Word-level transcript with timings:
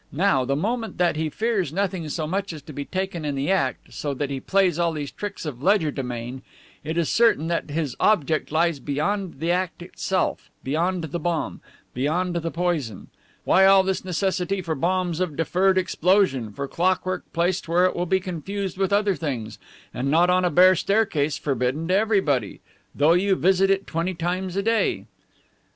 Now, 0.11 0.45
the 0.45 0.55
moment 0.55 0.97
that 0.97 1.15
he 1.15 1.29
fears 1.29 1.71
nothing 1.71 2.09
so 2.09 2.25
much 2.25 2.53
as 2.53 2.63
to 2.63 2.73
be 2.73 2.85
taken 2.85 3.23
in 3.23 3.35
the 3.35 3.51
act, 3.51 3.93
so 3.93 4.15
that 4.15 4.31
he 4.31 4.39
plays 4.39 4.79
all 4.79 4.93
these 4.93 5.11
tricks 5.11 5.45
of 5.45 5.61
legerdemain, 5.61 6.41
it 6.83 6.97
is 6.97 7.07
certain 7.07 7.45
that 7.49 7.69
his 7.69 7.95
object 7.99 8.51
lies 8.51 8.79
beyond 8.79 9.39
the 9.39 9.51
act 9.51 9.83
itself, 9.83 10.49
beyond 10.63 11.03
the 11.03 11.19
bomb, 11.19 11.61
beyond 11.93 12.37
the 12.37 12.49
poison. 12.49 13.09
Why 13.43 13.65
all 13.67 13.83
this 13.83 14.03
necessity 14.03 14.59
for 14.59 14.73
bombs 14.73 15.19
of 15.19 15.35
deferred 15.35 15.77
explosion, 15.77 16.51
for 16.51 16.67
clockwork 16.67 17.31
placed 17.31 17.67
where 17.67 17.85
it 17.85 17.95
will 17.95 18.07
be 18.07 18.19
confused 18.19 18.79
with 18.79 18.91
other 18.91 19.13
things, 19.13 19.59
and 19.93 20.09
not 20.09 20.31
on 20.31 20.43
a 20.43 20.49
bare 20.49 20.75
staircase 20.75 21.37
forbidden 21.37 21.89
to 21.89 21.93
everybody, 21.93 22.59
though 22.95 23.13
you 23.13 23.35
visit 23.35 23.69
it 23.69 23.85
twenty 23.85 24.15
times 24.15 24.55
a 24.55 24.63
day?" 24.63 25.05